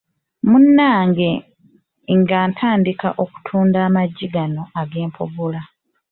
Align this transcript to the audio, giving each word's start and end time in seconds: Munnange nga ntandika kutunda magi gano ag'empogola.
Munnange 0.49 1.29
nga 2.17 2.39
ntandika 2.51 3.07
kutunda 3.33 3.79
magi 3.95 4.27
gano 4.33 4.61
ag'empogola. 4.81 5.61